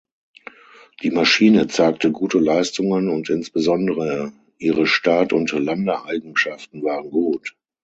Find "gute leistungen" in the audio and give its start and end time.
2.11-3.07